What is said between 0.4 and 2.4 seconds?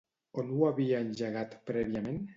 On ho havia engegat prèviament?